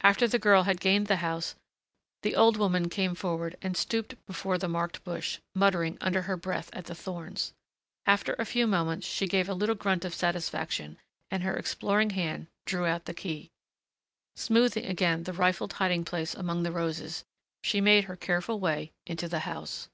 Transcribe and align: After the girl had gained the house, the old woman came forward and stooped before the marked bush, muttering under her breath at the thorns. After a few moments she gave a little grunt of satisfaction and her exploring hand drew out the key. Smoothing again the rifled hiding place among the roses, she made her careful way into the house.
After 0.00 0.26
the 0.26 0.38
girl 0.38 0.62
had 0.62 0.80
gained 0.80 1.08
the 1.08 1.16
house, 1.16 1.54
the 2.22 2.34
old 2.34 2.56
woman 2.56 2.88
came 2.88 3.14
forward 3.14 3.58
and 3.60 3.76
stooped 3.76 4.14
before 4.24 4.56
the 4.56 4.66
marked 4.66 5.04
bush, 5.04 5.40
muttering 5.54 5.98
under 6.00 6.22
her 6.22 6.38
breath 6.38 6.70
at 6.72 6.86
the 6.86 6.94
thorns. 6.94 7.52
After 8.06 8.32
a 8.38 8.46
few 8.46 8.66
moments 8.66 9.06
she 9.06 9.26
gave 9.26 9.46
a 9.46 9.52
little 9.52 9.74
grunt 9.74 10.06
of 10.06 10.14
satisfaction 10.14 10.96
and 11.30 11.42
her 11.42 11.54
exploring 11.54 12.08
hand 12.16 12.46
drew 12.64 12.86
out 12.86 13.04
the 13.04 13.12
key. 13.12 13.50
Smoothing 14.36 14.86
again 14.86 15.24
the 15.24 15.34
rifled 15.34 15.74
hiding 15.74 16.02
place 16.02 16.34
among 16.34 16.62
the 16.62 16.72
roses, 16.72 17.26
she 17.62 17.82
made 17.82 18.04
her 18.04 18.16
careful 18.16 18.58
way 18.58 18.90
into 19.04 19.28
the 19.28 19.40
house. 19.40 19.90